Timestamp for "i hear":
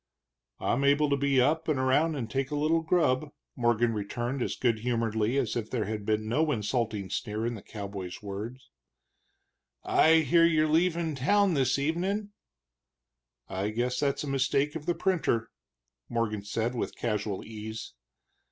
9.83-10.43